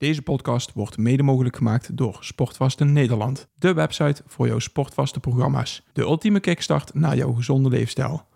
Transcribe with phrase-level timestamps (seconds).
[0.00, 5.86] Deze podcast wordt mede mogelijk gemaakt door Sportvasten Nederland, de website voor jouw sportvaste programma's.
[5.92, 8.26] De ultieme kickstart naar jouw gezonde leefstijl.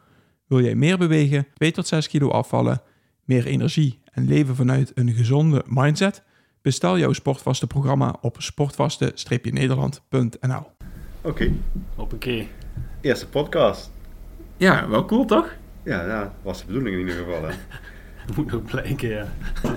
[0.47, 2.83] Wil jij meer bewegen, 2 tot 6 kilo afvallen,
[3.25, 6.23] meer energie en leven vanuit een gezonde mindset?
[6.63, 10.71] Bestel jouw sportvaste programma op sportvaste-nederland.nl.
[11.21, 11.53] Oké,
[11.95, 12.49] Hoppakee.
[13.01, 13.91] eerste podcast.
[14.57, 15.55] Ja, wel cool toch?
[15.85, 17.43] Ja, ja, was de bedoeling in ieder geval.
[17.43, 17.55] Hè?
[18.37, 19.33] Moet nog blijken, ja.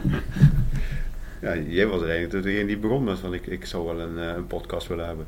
[1.41, 4.35] Ja, jij was eigenlijk degene die begon met van ik, ik zou wel een, eh,
[4.35, 5.25] een podcast willen hebben.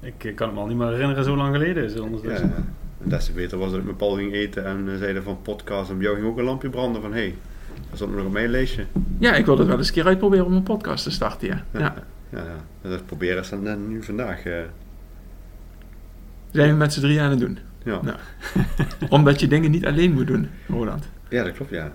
[0.00, 2.52] Ik kan het me al niet meer herinneren, zo lang geleden is het Ja, ondertussen.
[3.02, 5.38] en des te beter was dat ik met Paul ging eten en eh, zeiden van
[5.42, 7.34] podcast en bij jou ging ook een lampje branden van hé, hey,
[7.88, 8.84] dat stond nog op mijn lijstje.
[9.18, 11.64] Ja, ik wil het wel eens een keer uitproberen om een podcast te starten, ja.
[11.72, 11.94] Ja, ja.
[12.28, 12.44] ja,
[12.82, 12.88] ja.
[12.90, 14.44] dat proberen ze dan nu vandaag.
[14.44, 14.54] eh,
[16.50, 17.58] Zijn we met z'n drieën aan het doen.
[17.84, 18.00] ja.
[18.02, 18.16] Nou.
[19.08, 21.08] Omdat je dingen niet alleen moet doen, Roland.
[21.28, 21.92] ja, dat klopt ja.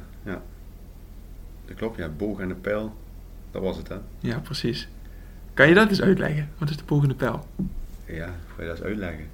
[1.66, 2.96] Dat klopt ja, boog en de pijl,
[3.52, 3.98] dat was het hè.
[4.20, 4.88] Ja, precies.
[5.54, 6.50] Kan je dat eens uitleggen?
[6.58, 7.48] Wat is de volgende pijl?
[8.06, 9.28] Ja, ga je dat eens uitleggen?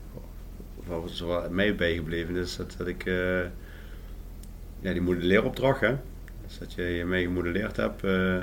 [0.86, 3.42] Wat is er mij bijgebleven is dat, dat ik eh,
[4.80, 5.96] ja, die modelleeropdracht, hè?
[6.46, 8.38] Dus dat je mij gemodelleerd hebt, eh,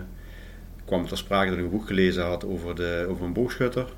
[0.85, 3.93] kwam ter sprake dat ik een boek gelezen had over, de, over een boogschutter.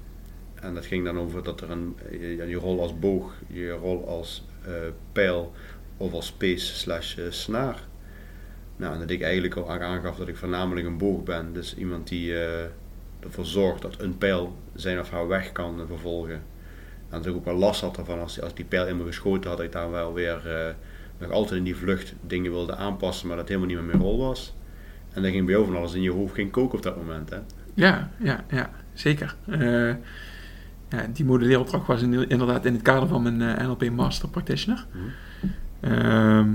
[0.54, 4.08] En dat ging dan over dat er een, je, je rol als boog, je rol
[4.08, 4.72] als eh,
[5.12, 5.52] pijl
[5.96, 7.88] of als space slash snaar.
[8.80, 11.52] Nou, en dat ik eigenlijk al aangaf dat ik voornamelijk een boog ben.
[11.52, 12.64] Dus iemand die eh,
[13.20, 16.34] ervoor zorgt dat een pijl zijn of haar weg kan vervolgen.
[17.08, 19.48] En dat ik ook wel last had ervan als, als die pijl in me geschoten
[19.48, 20.74] had, dat ik daar wel weer eh,
[21.18, 24.18] nog altijd in die vlucht dingen wilde aanpassen, maar dat helemaal niet meer mijn rol
[24.18, 24.54] was.
[25.12, 27.30] En dan ging bij jou van alles in je hoofd geen koken op dat moment.
[27.30, 27.38] Hè?
[27.74, 29.34] Ja, ja, ja, zeker.
[29.48, 29.88] Eh,
[30.88, 34.86] ja, die modelleeropdracht was in- inderdaad in het kader van mijn NLP Master Practitioner.
[35.80, 36.48] Ehm,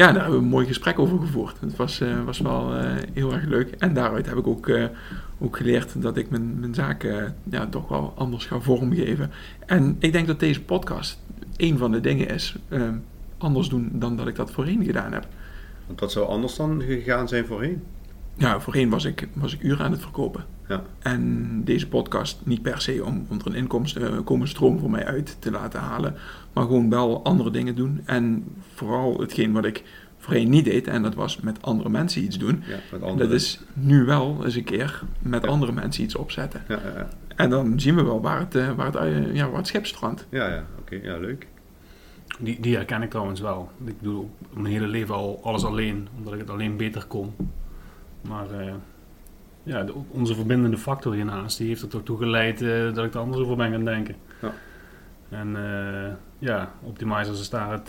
[0.00, 1.60] ja, daar hebben we een mooi gesprek over gevoerd.
[1.60, 3.70] Het was, eh, was wel eh, heel erg leuk.
[3.78, 4.84] En daaruit heb ik ook, eh,
[5.38, 9.30] ook geleerd dat ik mijn, mijn zaken ja, toch wel anders ga vormgeven.
[9.66, 11.18] En ik denk dat deze podcast
[11.56, 12.56] een van de dingen is.
[13.38, 15.26] anders doen dan dat ik dat voorheen gedaan heb.
[15.86, 17.82] Want dat zou anders dan gegaan zijn voorheen.
[18.40, 20.44] Ja, voorheen was ik, was ik uren aan het verkopen.
[20.68, 20.82] Ja.
[20.98, 23.54] En deze podcast niet per se om, om er een
[24.16, 26.14] inkomensstroom voor mij uit te laten halen,
[26.52, 28.00] maar gewoon wel andere dingen doen.
[28.04, 29.82] En vooral hetgeen wat ik
[30.18, 32.62] voorheen niet deed, en dat was met andere mensen iets doen.
[32.66, 33.28] Ja, met andere.
[33.28, 35.48] dat is nu wel eens een keer met Ja.
[35.50, 36.62] andere mensen iets opzetten.
[36.68, 37.08] Ja, ja, ja.
[37.36, 39.86] En dan zien we wel waar het, eh, waar het, eh, ja, waar het schip
[39.86, 40.26] strandt.
[40.28, 41.46] ja, ja oké, ja, leuk.
[42.38, 43.70] Die, die herken ik trouwens wel.
[43.84, 47.32] Ik doe mijn hele leven al alles alleen, omdat ik het alleen beter kon.
[48.28, 48.74] Maar eh,
[49.62, 53.14] ja, de- onze verbindende factor hiernaast, die heeft er toch toe geleid eh, dat ik
[53.14, 54.14] er anders over ben gaan denken.
[54.42, 54.52] Ja.
[55.28, 57.88] En eh, ja, Optimizers is daar het,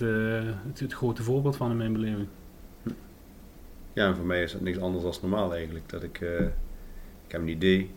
[0.68, 2.28] het, het grote voorbeeld van in mijn beleving.
[3.94, 5.90] Ja, en voor mij is het niks anders dan normaal eigenlijk.
[5.90, 6.18] Dat ik,
[7.26, 7.92] ik heb een idee.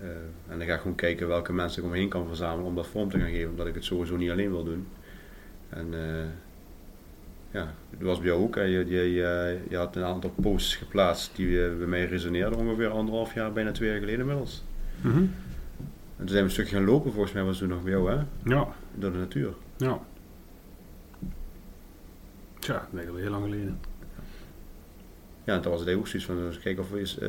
[0.00, 0.06] eh,
[0.48, 3.10] en dan ga ik gewoon kijken welke mensen ik omheen kan verzamelen om dat vorm
[3.10, 3.50] te gaan geven.
[3.50, 4.86] Omdat ik het sowieso niet alleen wil doen.
[5.68, 5.94] En
[7.50, 8.54] ja, dat was bij jou ook.
[8.54, 8.62] hè.
[8.62, 8.86] Je,
[9.68, 13.70] je, had een aantal posts geplaatst die eh, bij mij resoneerden ongeveer anderhalf jaar, bijna
[13.72, 14.64] twee jaar geleden inmiddels.
[15.02, 15.30] En
[16.24, 18.10] toen zijn we een stukje gaan lopen, volgens mij was het toen nog bij jou,
[18.10, 18.16] hè?
[18.44, 19.52] Ja, Door de natuur.
[19.76, 19.98] ja.
[22.58, 23.80] Tja, ik denk dat we heel lang geleden.
[25.44, 27.28] Ja, en toen was het ook zoiets van, eens kijken of we eens, eh,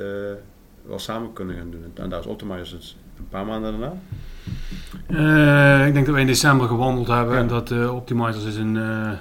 [0.85, 1.83] wel samen kunnen gaan doen.
[1.93, 3.93] En daar is Optimizers dus een paar maanden daarna.
[5.81, 7.39] Eh, ik denk dat we in december gewandeld hebben Ja.
[7.41, 9.11] en dat eh, Optimizers is eh,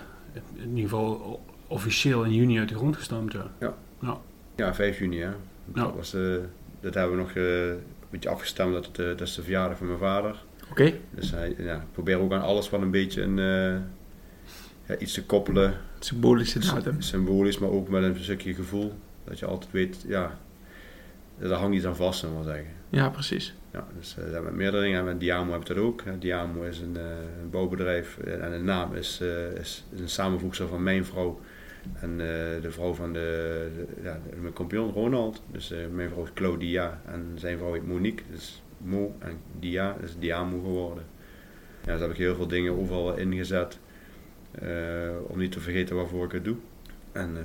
[0.71, 3.37] in ieder geval officieel in juni uit de grond gestampt.
[3.61, 4.21] Ja.
[4.57, 5.31] Ja, 5 juni, hè.
[5.65, 6.37] Dat, was, eh,
[6.81, 7.79] dat hebben we nog eh, een
[8.11, 10.43] beetje afgestemd, dat, het, eh, dat is de verjaardag van mijn vader.
[10.71, 10.95] Oké?
[11.11, 13.81] Dus hij ja, ik probeer ook aan alles wel een beetje een, eh,
[14.87, 15.75] ja, iets te koppelen.
[15.99, 17.01] Symbolische datum.
[17.01, 18.93] Symbolisch, maar ook met een stukje gevoel.
[19.25, 20.39] Dat je altijd weet, ja,
[21.39, 22.73] daar hangt iets aan vast, zullen we maar zeggen.
[22.89, 23.55] Ja, precies.
[23.73, 24.99] Ja, dus eh, daar met meerdere dingen.
[24.99, 26.03] En met Diamo heb ik dat ook.
[26.19, 27.03] Diamo is een, eh,
[27.43, 31.41] een bouwbedrijf eh, en de naam is, eh, is een samenvoegsel van mijn vrouw
[32.01, 33.69] en eh, de vrouw van de,
[34.03, 35.43] ja, mijn compagnon Ronald.
[35.53, 38.25] Dus eh, mijn vrouw is Claudia en zijn vrouw heet Monique.
[38.31, 41.05] Dus Mo en Dia is Diamo geworden.
[41.85, 43.79] Ja, dus heb ik heel veel dingen overal ingezet
[44.53, 44.69] eh,
[45.27, 46.57] om niet te vergeten waarvoor ik het doe.
[47.13, 47.43] En eh,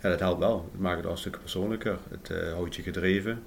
[0.00, 0.68] ja, dat helpt wel.
[0.72, 1.98] Het maakt het al een stuk persoonlijker.
[2.10, 3.42] Het eh, houdt je gedreven.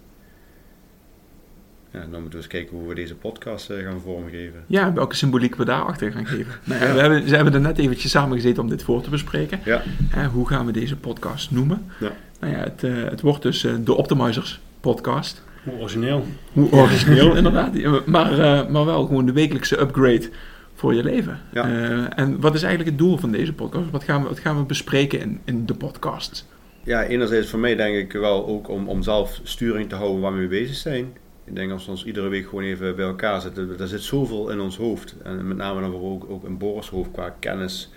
[1.94, 4.64] Ja, dan moeten we eens kijken hoe we deze podcast eh, gaan vormgeven.
[4.68, 6.54] Ja, welke symboliek we daarachter gaan geven.
[6.64, 9.10] Nou ja, we hebben, ze hebben er net eventjes samen gezeten om dit voor te
[9.10, 9.60] bespreken.
[9.66, 11.86] Ja, Hè, hoe gaan we deze podcast noemen?
[12.00, 12.12] Ja.
[12.40, 15.44] Nou ja, het, eh, het wordt dus eh, de Optimizers podcast.
[15.64, 16.26] Hoe origineel.
[16.54, 18.06] Hoe origineel inderdaad.
[18.06, 20.30] Maar, eh, maar wel gewoon de wekelijkse upgrade
[20.74, 21.40] voor je leven.
[21.54, 21.70] Ja.
[21.70, 23.92] Eh, en wat is eigenlijk het doel van deze podcast?
[23.92, 26.52] Wat gaan we, wat gaan we bespreken in, in de podcast?
[26.86, 30.32] ja, enerzijds voor mij denk ik wel ook om, om zelf sturing te houden waar
[30.32, 31.14] we mee bezig zijn.
[31.46, 34.50] Ik denk als we ons iedere week gewoon even bij elkaar zitten, er zit zoveel
[34.50, 35.16] in ons hoofd.
[35.24, 37.90] En met name dan ook, ook in Boris hoofd qua kennis,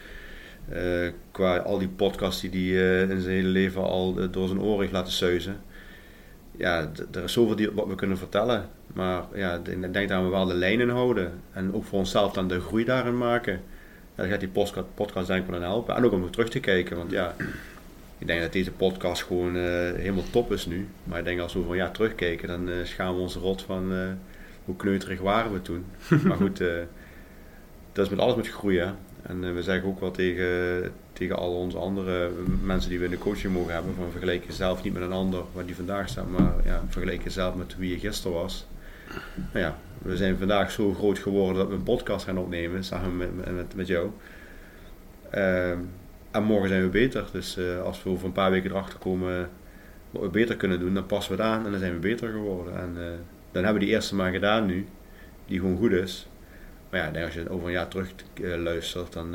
[0.68, 4.48] eh, qua al die podcasts die hij uh, in zijn hele leven al uh, door
[4.48, 5.56] zijn oren heeft laten suizen.
[6.56, 8.68] Ja, er is zoveel die, wat we kunnen vertellen.
[8.94, 11.32] Maar ja, ik denk dat we wel de lijnen houden.
[11.52, 13.52] En ook voor onszelf dan de groei daarin maken.
[13.52, 15.96] Ja, dan gaat die podcast, podcast denk ik wel aan helpen.
[15.96, 16.96] En ook om terug te kijken.
[16.96, 17.34] Want ja,
[18.18, 20.88] ik denk dat deze podcast gewoon uh, helemaal top is nu.
[21.04, 23.62] Maar ik denk als we over een jaar terugkijken, dan uh, schamen we ons rot
[23.62, 24.08] van uh,
[24.64, 25.84] hoe kneuterig waren we toen.
[26.26, 26.58] maar goed,
[27.92, 28.96] dat is met alles met groeien.
[29.22, 32.30] En we zeggen ook wel tegen, tegen al onze andere
[32.62, 35.42] mensen die we in de coaching mogen hebben: van vergelijk jezelf niet met een ander
[35.52, 38.66] waar die vandaag staat, maar ja, vergelijk jezelf met wie je gisteren was.
[39.52, 43.16] Nou ja, we zijn vandaag zo groot geworden dat we een podcast gaan opnemen samen
[43.16, 44.10] met, met, met jou.
[46.36, 47.24] Ehm, en morgen zijn we beter.
[47.32, 49.48] Dus uh, als we over een paar weken erachter komen
[50.10, 52.30] wat we beter kunnen doen, dan passen we het aan en dan zijn we beter
[52.30, 52.80] geworden.
[52.80, 53.04] En uh,
[53.52, 54.86] dan hebben we die eerste maar gedaan nu,
[55.46, 56.28] die gewoon goed is.
[56.90, 59.32] Maar ja, als je over een jaar terug uh, luistert, dan,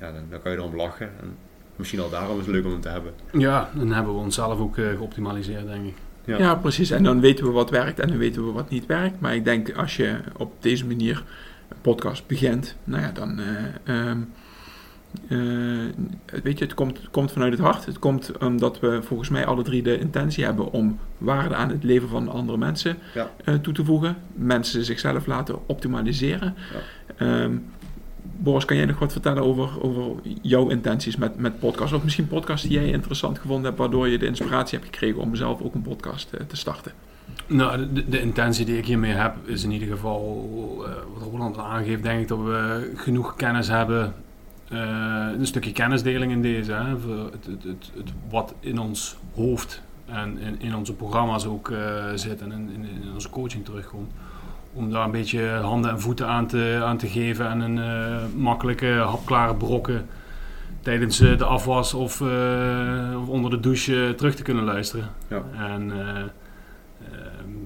[0.00, 1.10] ja, dan, dan, kan je erom lachen.
[1.20, 1.36] En
[1.76, 3.12] misschien al daarom is het leuk om hem te hebben.
[3.32, 5.96] Ja, dan hebben we onszelf ook geoptimaliseerd, denk ik.
[6.24, 6.38] Ja.
[6.38, 6.54] ja.
[6.54, 6.90] precies.
[6.90, 9.20] En dan weten we wat werkt en dan weten we wat niet werkt.
[9.20, 11.24] Maar ik denk als je op deze manier
[11.68, 13.38] een podcast begint, nou ja, dan.
[13.38, 13.46] Um,
[13.86, 14.12] uh,
[16.42, 17.86] weet je, het komt, komt vanuit het hart.
[17.86, 21.84] Het komt omdat we volgens mij alle drie de intentie hebben om waarde aan het
[21.84, 23.30] leven van andere mensen ja.
[23.44, 24.16] uh, toe te voegen.
[24.34, 26.54] Mensen zichzelf laten optimaliseren.
[27.18, 27.42] Ja.
[27.42, 27.64] Um,
[28.22, 30.02] Boris, kan jij nog wat vertellen over, over
[30.42, 31.92] jouw intenties met, met podcasts?
[31.92, 35.34] Of misschien podcasts die jij interessant gevonden hebt, waardoor je de inspiratie hebt gekregen om
[35.34, 36.92] zelf ook een podcast uh, te starten?
[37.46, 40.48] Nou, de, de, intentie die ik hiermee heb is in ieder geval,
[41.14, 44.14] wat Roland aangeeft, denk ik dat we genoeg kennis hebben
[44.72, 46.72] uh, een stukje kennisdeling in deze.
[46.72, 51.68] Hè, het, het, het, het, wat in ons hoofd en in, in onze programma's ook
[51.68, 51.78] uh,
[52.14, 54.10] zit en in, in, in, onze coaching terugkomt.
[54.72, 58.16] Om daar een beetje handen en voeten aan te, aan te geven en een uh,
[58.36, 60.06] makkelijke, hapklare brokken
[60.80, 65.08] tijdens de afwas of, of, onder de douche terug te kunnen luisteren.
[65.28, 65.42] Ja.
[65.56, 65.92] En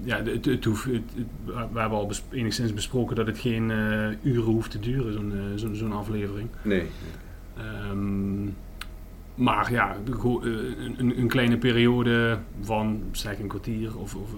[0.07, 4.71] ja, het, het, hoeft, we hebben al enigszins besproken dat het geen uh, uren hoeft
[4.71, 6.49] te duren, zo'n zo'n zo aflevering.
[6.63, 6.87] Nee.
[7.91, 8.55] Um,
[9.35, 9.97] maar ja,
[10.97, 14.35] een, een, kleine periode van zeg een kwartier of, of,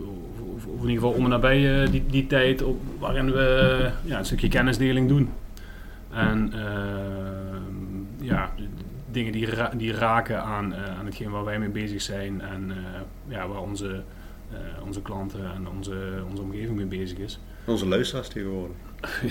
[0.55, 3.91] of, of in ieder geval om en nabij uh, die, die tijd op, waarin we
[4.05, 5.31] ja, een stukje kennisdeling doen.
[6.11, 8.53] En ehm, ja,
[9.11, 12.73] dingen die, ra die raken aan, aan hetgeen waar wij mee bezig zijn en
[13.27, 14.03] ja, waar onze
[14.85, 15.93] onze klanten en onze,
[16.31, 17.39] onze omgeving mee bezig is.
[17.65, 18.77] Onze luisteraars tegenwoordig.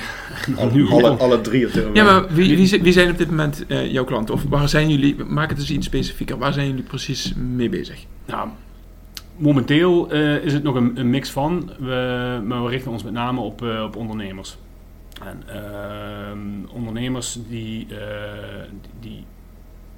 [0.58, 1.98] alle, alle, alle, drie op dit moment.
[1.98, 4.34] Ja, maar wie, wie, wie zijn op dit moment uh, jouw klanten?
[4.34, 8.06] Of waar zijn jullie, maak het eens iets specifieker, waar zijn jullie precies mee bezig?
[8.26, 8.50] Nou,
[9.36, 13.14] momenteel uh, is het nog een, een, mix van, we, maar we richten ons met
[13.14, 14.58] name op, op ondernemers.
[15.24, 17.88] En ehm, ondernemers die,
[19.00, 19.26] die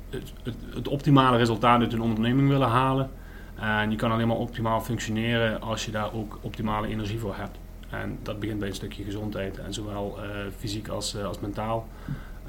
[0.10, 3.10] het, het, het optimale resultaat uit hun onderneming willen halen
[3.59, 7.59] en je kan alleen maar optimaal functioneren als je daar ook optimale energie voor hebt.
[7.89, 11.88] En dat begint bij een stukje gezondheid, en zowel uh, fysiek als, uh, als mentaal.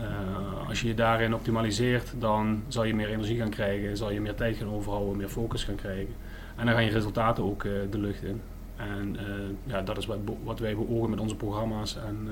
[0.01, 4.21] Uh, als je je daarin optimaliseert, dan zal je meer energie gaan krijgen, zal je
[4.21, 6.15] meer tijd gaan overhouden, meer focus gaan krijgen.
[6.57, 8.41] En dan gaan je resultaten ook de lucht in.
[8.77, 9.17] En
[9.65, 11.97] ja, dat is wat, wat, wij beogen met onze programma's.
[11.97, 12.29] En,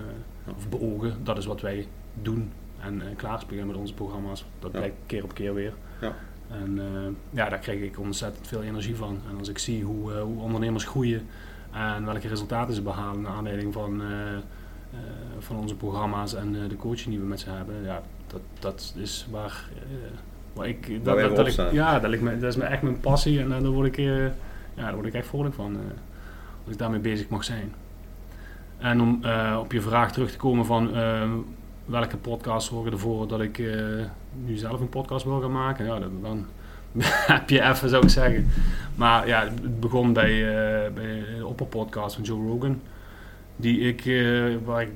[0.56, 4.44] of beogen, dat is wat wij doen en klaarspelen met onze programma's.
[4.58, 5.72] Dat blijkt keer op keer weer.
[6.00, 6.14] Ja.
[6.50, 6.84] En uh,
[7.30, 9.20] ja, daar krijg ik ontzettend veel energie van.
[9.30, 11.26] En als ik zie hoe, uh, hoe ondernemers groeien
[11.72, 14.08] en welke resultaten ze behalen naar aanleiding van, uh,
[15.38, 19.26] van onze programma's en de coaching die we met ze hebben, ja, dat, dat is
[19.30, 19.68] waar,
[20.52, 21.04] waar ik.
[21.04, 23.86] Dat, dat, dat ik, ja, dat, me, dat is echt mijn passie en daar word
[23.86, 24.32] ik, ja,
[24.74, 25.76] daar word ik echt vrolijk van
[26.64, 27.72] als ik daarmee bezig mag zijn.
[28.78, 29.22] En om
[29.58, 30.90] op je vraag terug te komen van
[31.88, 34.04] welke podcasts zorgen ervoor dat ik uh,
[34.44, 35.84] nu zelf een podcast wil gaan maken?
[35.84, 36.46] Ja, dan
[37.32, 38.46] heb je even, zou ik zeggen.
[38.94, 42.80] Maar ja, het begon bij, uh, bij de opperpodcast van Joe Rogan.
[43.56, 44.90] Die ik, uh, waar ik,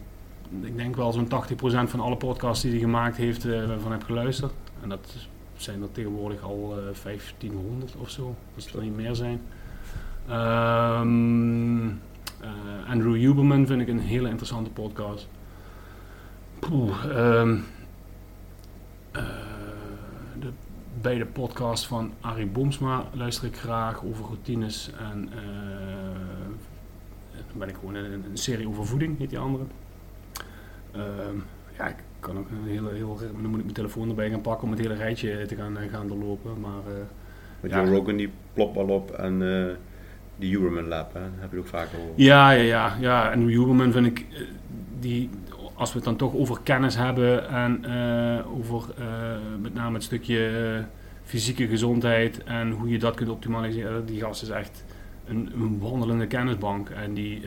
[0.61, 1.29] ik denk wel zo'n 80%
[1.91, 3.47] van alle podcasts die hij gemaakt heeft,
[3.83, 4.53] van heb geluisterd.
[4.83, 5.15] En dat
[5.57, 9.41] zijn er tegenwoordig al 1500 of zo, het er niet meer zijn.
[10.31, 12.01] Um,
[12.87, 15.29] Andrew Huberman vind ik een hele interessante podcast.
[16.59, 17.65] Poeh, um,
[19.17, 19.23] uh,
[20.41, 20.53] de
[21.03, 25.41] beide podcasts van Arie Bomsma luister ik graag over routines en uh,
[27.31, 29.65] dan ben ik gewoon een, een, serie over voeding, heet die andere.
[30.97, 31.03] Uh,
[31.79, 34.65] ja, ik kan ook een hele, heel, dan moet ik mijn telefoon erbij gaan pakken
[34.65, 36.83] om het hele rijtje te gaan, gaan doorlopen, maar
[37.61, 37.85] Met Ja.
[37.85, 39.75] Joe Rogan die plopt wel op en eh
[40.43, 42.13] die Huberman Lab, hè, heb je ook vaak gehoord.
[42.17, 43.31] Ja, ja, ja, ja.
[43.33, 44.41] En Huberman vind ik, eh,
[45.01, 45.31] die,
[45.83, 49.07] als we het dan toch over kennis hebben en eh, over eh,
[49.61, 50.85] met name het stukje eh,
[51.25, 54.85] fysieke gezondheid en hoe je dat kunt optimaliseren, die gast is echt
[55.27, 56.89] een, een wandelende kennisbank.
[56.89, 57.43] En die,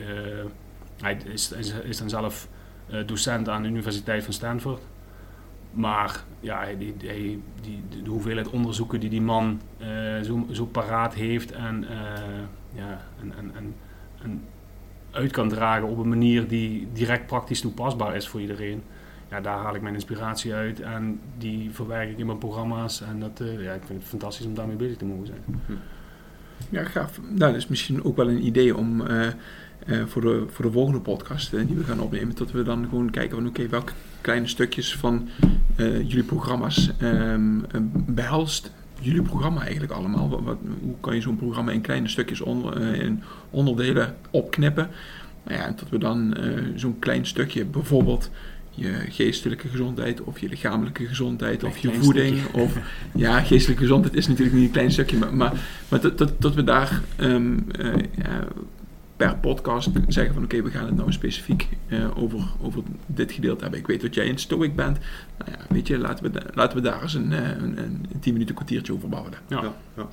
[1.00, 2.48] hij is, is, is dan zelf
[3.06, 4.82] docent aan de Universiteit van Stanford.
[5.72, 9.60] Maar ja, die, die, die, de hoeveelheid onderzoeken die die man
[10.22, 11.86] zo, zo paraat heeft en,
[12.74, 13.00] ja,
[14.22, 14.44] en
[15.16, 18.82] uit kan dragen op een manier die direct praktisch toepasbaar is voor iedereen.
[19.30, 23.00] Ja, daar haal ik mijn inspiratie uit en die verwerk ik in mijn programma's.
[23.00, 25.60] En dat, eh, ja, ik vind het fantastisch om daarmee bezig te mogen zijn.
[26.70, 27.20] Ja, gaaf.
[27.22, 29.32] Nou, dat is misschien ook wel een idee om eh, eh,
[30.06, 33.36] voor, de, voor de volgende podcast die we gaan opnemen, dat we dan gewoon kijken
[33.36, 35.28] van oké, welke kleine stukjes van
[35.76, 37.34] jullie programma's eh,
[37.90, 40.28] behelst jullie programma eigenlijk allemaal?
[40.28, 44.88] Wat, wat- hoe kan je zo'n programma in kleine stukjes onder, eh, in onderdelen opknippen?
[45.44, 48.30] Nou ja, en dat we dan eh, zo'n klein stukje, bijvoorbeeld
[48.70, 52.60] je geestelijke gezondheid of je lichamelijke gezondheid of je voeding stukje.
[52.60, 52.78] of
[53.14, 55.52] ja, geestelijke gezondheid is natuurlijk niet een klein stukje, maar, maar,
[55.88, 58.44] maar dat, dat, dat we daar ehm, eh, ja,
[59.16, 63.62] per podcast zeggen van oké, we gaan het nou specifiek eh, over, over dit gedeelte
[63.62, 63.80] hebben.
[63.80, 64.98] Ik weet dat jij een stoic bent.
[65.38, 68.06] Nou ja, weet je, laten we, da- laten we daar eens een, eh, een, een
[68.20, 69.38] 10 minuten kwartiertje over babbelen.
[69.48, 69.62] Ja.
[69.62, 70.08] Ja, ja.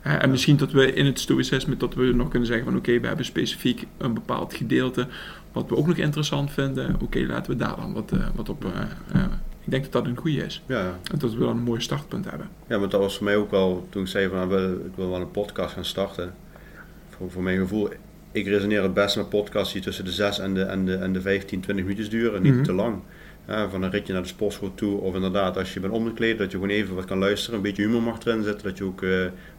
[0.00, 3.00] Hè, en misschien dat we in het stoïcisme dat we nog kunnen zeggen van oké,
[3.00, 5.06] we hebben specifiek een bepaald gedeelte
[5.52, 6.96] wat we ook nog interessant vinden.
[7.00, 8.64] Oké, laten we daar dan wat, eh, wat op.
[8.64, 8.80] eh,
[9.20, 9.24] eh,
[9.64, 10.62] ik denk dat dat een goede is.
[10.66, 10.98] Ja.
[11.12, 12.48] En dat we dan een mooi startpunt hebben.
[12.68, 15.10] Ja, maar dat was voor mij ook wel, toen ik zei van, nou, ik wil
[15.10, 16.34] wel een podcast gaan starten.
[17.08, 17.88] Voor, voor mijn gevoel,
[18.32, 21.12] ik resoneer het best met podcasts die tussen de 6 en de, en de, en
[21.12, 22.62] de 15, 20 minuutjes duren, niet Mhm.
[22.62, 22.96] te lang.
[23.48, 26.50] Ja, van een ritje naar de sportschool toe, of inderdaad als je bent omgekleed, dat
[26.50, 29.02] je gewoon even wat kan luisteren, een beetje humor mag erin zitten, dat je ook
[29.02, 29.10] eh,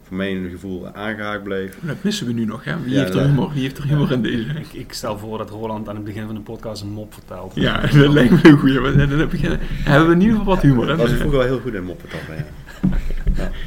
[0.02, 1.76] voor mijn gevoel aangehaakt blijft.
[1.80, 2.82] Dat missen we nu nog, hè?
[2.82, 3.50] Wie Ja, heeft er dat- humor?
[3.52, 4.44] Wie heeft er humor in deze?
[4.48, 7.52] Ik, ik stel voor dat Roland aan het begin van de podcast een mop vertelt.
[7.54, 8.80] Ja, dat lijkt me een goeie.
[8.80, 10.88] want Dan heb ik- hebben we in ieder geval wat humor, hè?
[10.88, 12.44] Dat was ik vroeger wel heel goed in moppen tappen, ja.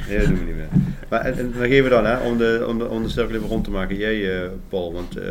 [0.08, 0.68] Nee, dat doen we niet meer.
[1.08, 3.70] Maar en, dan geven we dan, hè, om de, om de, cirkel even rond te
[3.70, 5.26] maken, jij eh, Paul, want eh,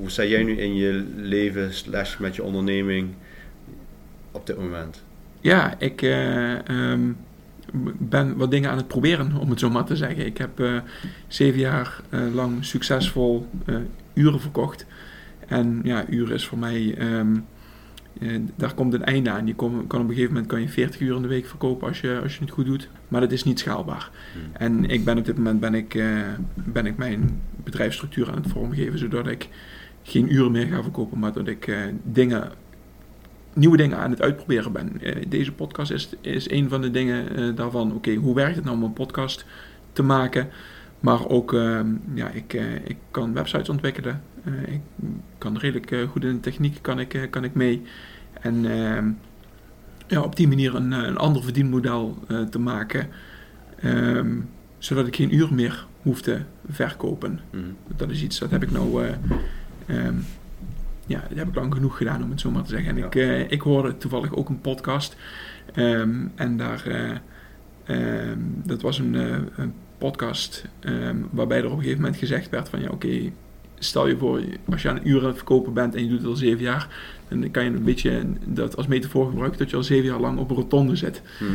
[0.00, 3.08] hoe sta jij nu in je leven slash met je onderneming
[4.32, 5.02] op dit moment?
[5.40, 7.12] Ja, ik eh, ehm,
[7.98, 10.26] ben wat dingen aan het proberen, om het zo maar te zeggen.
[10.26, 10.82] Ik heb
[11.28, 12.00] zeven jaar
[12.32, 13.46] lang succesvol
[14.14, 14.86] uren verkocht.
[15.46, 17.40] En ja, uren is voor mij, ehm, eh,
[18.56, 19.46] daar komt een einde aan.
[19.46, 21.88] Je kom- kan op een gegeven moment kan je 40 uur in de week verkopen
[21.88, 22.88] als je, als je het goed doet.
[23.08, 24.10] Maar dat is niet schaalbaar.
[24.52, 26.06] En ik ben op dit moment ben ik, eh,
[26.54, 29.48] ben ik mijn bedrijfsstructuur aan het vormgeven, zodat ik
[30.02, 32.50] geen uren meer ga verkopen, maar dat ik eh, dingen,
[33.54, 35.00] nieuwe dingen aan het uitproberen ben.
[35.00, 37.94] Eh, deze podcast is, is een van de dingen daarvan.
[37.94, 39.44] Oké, hoe werkt het nou om een podcast
[39.92, 40.48] te maken?
[41.00, 41.80] Maar ook, eh,
[42.14, 42.52] ja, ik,
[42.84, 44.22] ik kan websites ontwikkelen.
[44.44, 44.80] Eh, ik
[45.38, 47.82] kan redelijk eh, goed in de techniek kan ik, eh, kan ik mee.
[48.40, 49.10] En ehm,
[50.06, 52.18] ja, op die manier een, een ander verdienmodel
[52.50, 53.08] te maken.
[53.80, 54.36] Ehm,
[54.78, 57.40] zodat ik geen uur meer hoef te verkopen.
[57.50, 57.62] Mhm.
[57.96, 59.04] Dat is iets, dat heb ik nou...
[59.86, 60.14] ehm,
[61.06, 62.88] ja, dat heb ik lang genoeg gedaan, om het zo maar te zeggen.
[62.90, 63.04] En Ja.
[63.04, 65.16] ik, ik hoorde toevallig ook een podcast.
[66.34, 66.84] en daar...
[68.64, 69.14] dat was een,
[69.56, 70.68] een podcast
[71.30, 72.80] waarbij er op een gegeven moment gezegd werd van...
[72.80, 73.30] Ja, oké,
[73.84, 76.18] stel je voor, als je aan een uur aan het verkopen bent en je doet
[76.18, 76.88] het al zeven jaar...
[77.28, 80.38] dan kan je een beetje dat als metafoor gebruiken dat je al zeven jaar lang
[80.38, 81.22] op een rotonde zit.
[81.40, 81.52] Mhm.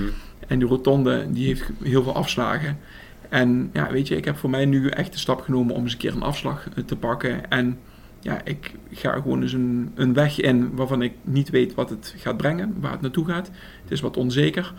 [0.48, 2.77] En die rotonde die heeft heel veel afslagen.
[3.29, 5.91] En ja, weet je, ik heb voor mij nu echt de stap genomen om eens
[5.91, 7.50] een keer een afslag eh, te pakken.
[7.50, 7.77] En
[8.19, 12.15] ja, ik ga gewoon eens een, een weg in waarvan ik niet weet wat het
[12.17, 13.51] gaat brengen, waar het naartoe gaat.
[13.81, 14.74] Het is wat onzeker.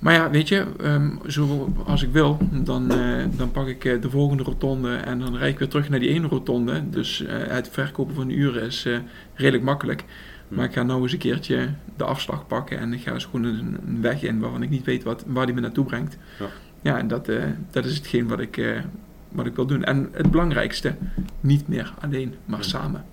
[0.00, 4.00] Maar ja, weet je, ehm, zo als ik wil, dan, eh, dan pak ik eh,
[4.00, 6.90] de volgende rotonde en dan rijd ik weer terug naar die ene rotonde.
[6.90, 8.86] Dus eh, het verkopen van uren is
[9.34, 10.04] redelijk makkelijk.
[10.48, 13.44] Maar ik ga nou eens een keertje de afslag pakken en ik ga eens gewoon
[13.44, 16.16] een, een weg in waarvan ik niet weet wat, waar die me naartoe brengt.
[16.38, 16.46] Ja.
[16.82, 17.30] Ja, en dat,
[17.70, 18.82] dat is hetgeen wat ik,
[19.28, 19.84] wat ik wil doen.
[19.84, 20.94] En het belangrijkste,
[21.40, 22.64] niet meer alleen, maar Ja.
[22.64, 23.04] samen.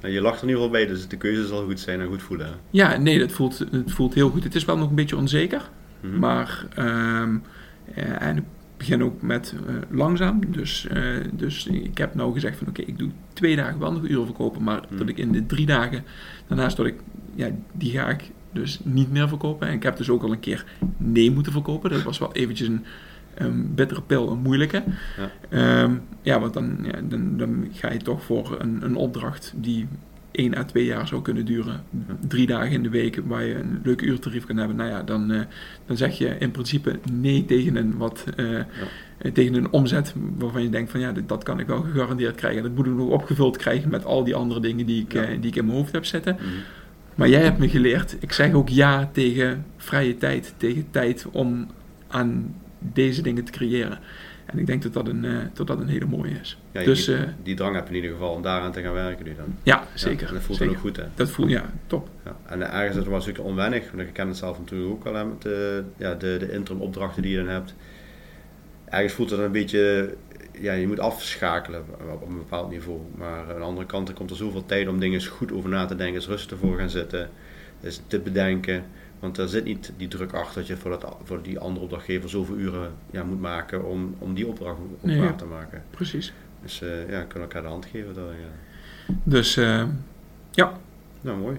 [0.00, 2.06] Nou, je lacht er in ieder geval bij, dus de keuze zal goed zijn en
[2.06, 2.46] goed voelen.
[2.46, 2.52] hè?
[2.70, 4.44] Ja, nee, dat voelt, het voelt heel goed.
[4.44, 5.68] Het is wel nog een beetje onzeker,
[6.00, 6.18] Mhm.
[6.18, 7.36] maar ehm,
[7.94, 8.42] eh, en ik
[8.76, 10.40] begin ook met eh, langzaam.
[10.52, 14.08] Dus, eh, dus ik heb nou gezegd van oké, ik doe twee dagen wel nog
[14.08, 14.96] uren verkopen, maar Mhm.
[14.98, 16.04] dat ik in de drie dagen,
[16.46, 16.94] daarnaast dat ik,
[17.34, 19.68] ja, die ga ik dus niet meer verkopen.
[19.68, 20.64] En ik heb dus ook al een keer
[20.96, 21.90] nee moeten verkopen.
[21.90, 22.84] Dat was wel eventjes een,
[23.34, 24.82] een bittere pil, een moeilijke.
[25.16, 25.30] Ja.
[25.48, 29.88] Ehm, ja, want dan, ja, dan, dan ga je toch voor een, een opdracht die
[30.36, 31.82] één à twee jaar zou kunnen duren.
[32.28, 34.76] Drie dagen in de week waar je een leuk uurtarief kan hebben.
[34.76, 35.40] Nou ja, dan, eh,
[35.86, 38.60] dan zeg je in principe nee tegen een, wat, eh,
[39.32, 42.62] tegen een omzet waarvan je denkt van ja, dat kan ik wel gegarandeerd krijgen.
[42.62, 45.22] Dat moet ik nog opgevuld krijgen met al die andere dingen die ik, Ja.
[45.22, 46.34] eh, die ik in mijn hoofd heb zitten.
[46.34, 46.44] Mhm.
[47.14, 51.66] Maar jij hebt me geleerd, ik zeg ook ja tegen vrije tijd, tegen tijd om
[52.08, 53.98] aan deze dingen te creëren.
[54.46, 56.58] En ik denk dat dat een, eh, dat dat een hele mooie is.
[56.72, 58.92] Ja, dus die, eh, die drang heb je in ieder geval om daaraan te gaan
[58.92, 59.56] werken nu dan.
[59.62, 60.20] ja, zeker.
[60.20, 60.74] Ja, en dat voelt zeker.
[60.74, 61.08] dan ook goed, hè?
[61.14, 62.08] Dat voelt, ja, top.
[62.24, 62.36] Ja.
[62.46, 65.06] En ergens is het wel een stukje onwennig, want ik ken het zelf natuurlijk ook
[65.06, 67.74] al hè, met de, ja, de, de interim opdrachten die je dan hebt.
[68.84, 70.14] Ergens voelt het een beetje,
[70.60, 73.00] ja, je moet afschakelen op, een bepaald niveau.
[73.14, 75.86] Maar aan de andere kant er komt er zoveel tijd om dingen goed over na
[75.86, 77.30] te denken, eens rustig ervoor gaan zitten,
[77.82, 78.84] eens te bedenken.
[79.26, 82.28] Want er zit niet die druk achter dat je voor, dat, voor die andere opdrachtgever
[82.28, 85.32] zoveel uren ja, moet maken om, om die opdracht ook Nee, ja.
[85.32, 85.82] te maken.
[85.90, 86.32] Precies.
[86.62, 88.14] Dus eh, ja, kunnen elkaar de hand geven.
[88.14, 89.14] daarin, ja.
[89.24, 89.84] Dus eh,
[90.50, 90.78] ja,
[91.20, 91.58] Nou, mooi.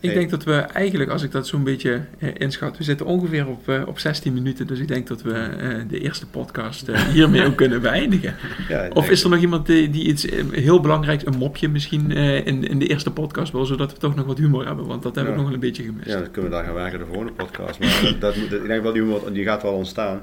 [0.00, 0.18] Ik Hey.
[0.18, 3.68] denk dat we eigenlijk, als ik dat zo'n beetje eh, inschat, we zitten ongeveer op,
[3.68, 4.66] eh, op 16 minuten.
[4.66, 8.34] Dus ik denk dat we eh, de eerste podcast hiermee ook kunnen beëindigen.
[8.68, 12.46] Ja, Of is er nog iemand die, die iets heel belangrijks, een mopje misschien, eh,
[12.46, 14.86] in, in de eerste podcast wil, zodat we toch nog wat humor hebben?
[14.86, 15.36] Want dat heb ik Ja.
[15.36, 16.06] nog wel een beetje gemist.
[16.08, 17.78] Ja, dan kunnen we daar gaan werken de volgende podcast.
[17.80, 20.22] Maar dat, dat moet, ik denk wel, die, humor- die gaat wel ontstaan.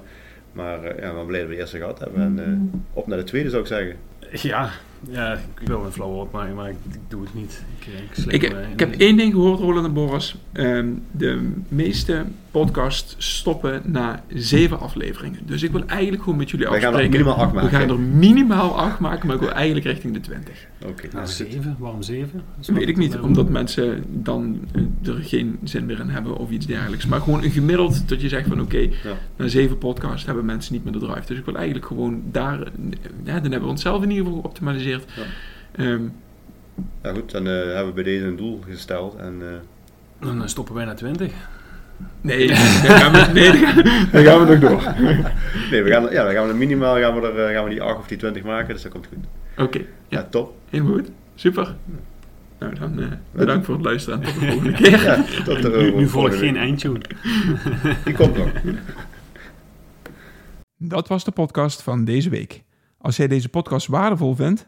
[0.53, 2.21] Maar eh, ja, we zijn blij dat we de eerste gehad hebben.
[2.21, 3.95] En eh, op naar de tweede zou ik zeggen.
[4.31, 4.69] Ja,
[5.09, 7.63] ja, ik wil een flauwe opmaken, maar ik, ik doe het niet.
[8.27, 10.35] Ik, eh, ik, heb één ding gehoord, Roland en Boris.
[10.51, 15.39] Ehm, de meeste podcasts stoppen na zeven afleveringen.
[15.45, 17.25] Dus ik wil eigenlijk gewoon met jullie Wij gaan er afspreken.
[17.25, 17.79] minimaal acht we maken.
[17.79, 20.67] gaan er minimaal acht maken, maar ik wil eigenlijk richting de twintig.
[20.81, 21.75] Oké, Nou, nou, zeven?
[21.79, 22.43] Waarom zeven?
[22.57, 26.49] Dat weet ik niet, omdat mensen dan eh, er geen zin meer in hebben of
[26.49, 27.05] iets dergelijks.
[27.05, 28.89] Maar gewoon een gemiddeld dat je zegt van oké, ja.
[29.35, 31.27] na zeven podcasts hebben mensen niet meer de drive.
[31.27, 32.67] Dus ik wil eigenlijk gewoon daar, eh,
[33.23, 34.84] ja, dan hebben we onszelf in ieder geval geoptimaliseerd.
[34.85, 34.99] Ja.
[35.75, 36.01] Ehm,
[37.03, 37.31] ja, goed.
[37.31, 39.15] Dan eh, hebben we bij deze een doel gesteld.
[39.15, 41.33] En eh, Dan eh, stoppen wij naar twintig.
[42.21, 44.93] nee, dan gaan we, nee, dan gaan, dan gaan we nog door.
[45.71, 47.81] nee, we gaan, ja, dan gaan we er minimaal gaan we, er, gaan we die
[47.81, 48.73] 8 of die 20 maken.
[48.73, 49.25] Dus dat komt goed.
[49.65, 50.23] Oké, Ja, Ja.
[50.29, 50.53] top.
[50.69, 51.09] helemaal goed.
[51.35, 51.75] Super.
[52.59, 55.03] Nou, dan bedankt voor het luisteren en tot de volgende keer.
[55.03, 57.01] Ja, tot de Nu, nu volgt geen eindtune.
[58.05, 58.47] Die komt nog.
[60.77, 62.63] Dat was de podcast van deze week.
[62.97, 64.67] Als jij deze podcast waardevol vindt,